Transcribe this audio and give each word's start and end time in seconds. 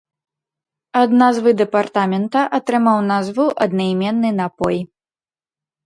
Ад 1.01 1.09
назвы 1.21 1.49
дэпартамента 1.59 2.41
атрымаў 2.61 2.97
назву 3.13 3.47
аднаіменны 3.67 4.29
напой. 4.43 4.77